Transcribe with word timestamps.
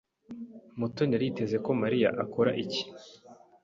Mutoni 0.79 1.11
yari 1.13 1.25
yiteze 1.27 1.55
ko 1.65 1.69
Mariya 1.81 2.09
akora 2.23 2.51
iki? 2.63 2.83